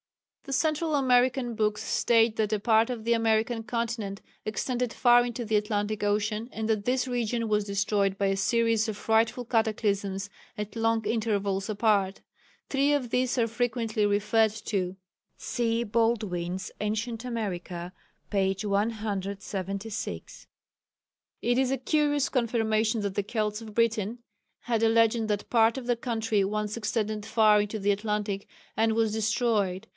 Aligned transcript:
The 0.45 0.53
Central 0.53 0.95
American 0.95 1.53
books 1.53 1.83
state 1.83 2.35
that 2.35 2.51
a 2.51 2.59
part 2.59 2.89
of 2.89 3.03
the 3.05 3.13
American 3.13 3.61
continent 3.63 4.19
extended 4.43 4.91
far 4.91 5.23
into 5.23 5.45
the 5.45 5.55
Atlantic 5.55 6.03
Ocean, 6.03 6.49
and 6.51 6.67
that 6.67 6.83
this 6.83 7.07
region 7.07 7.47
was 7.47 7.63
destroyed 7.63 8.17
by 8.17 8.25
a 8.25 8.35
series 8.35 8.89
of 8.89 8.97
frightful 8.97 9.45
cataclysms 9.45 10.29
at 10.57 10.75
long 10.75 11.05
intervals 11.05 11.69
apart. 11.69 12.21
Three 12.69 12.91
of 12.91 13.11
these 13.11 13.37
are 13.37 13.47
frequently 13.47 14.05
referred 14.07 14.51
to 14.65 14.97
(see 15.37 15.83
Baldwin's 15.85 16.71
Ancient 16.81 17.23
America, 17.23 17.93
p. 18.31 18.57
176). 18.59 20.47
It 21.43 21.57
is 21.59 21.71
a 21.71 21.77
curious 21.77 22.27
confirmation 22.27 23.01
that 23.01 23.13
the 23.15 23.23
Kelts 23.23 23.61
of 23.61 23.75
Britain 23.75 24.17
had 24.61 24.81
a 24.83 24.89
legend 24.89 25.29
that 25.29 25.49
part 25.51 25.77
of 25.77 25.85
their 25.85 25.95
country 25.95 26.43
once 26.43 26.75
extended 26.75 27.25
far 27.27 27.61
into 27.61 27.77
the 27.77 27.91
Atlantic 27.91 28.47
and 28.75 28.93
was 28.95 29.13
destroyed. 29.13 29.87